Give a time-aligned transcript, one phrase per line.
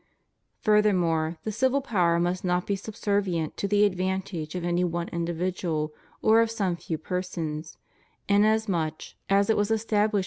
[0.61, 5.93] Furthermore, the civil power must not be subservient to the advantage of any one individual
[6.23, 7.77] or of some few persons,
[8.27, 10.19] inasmuch as it was established ^ Rom.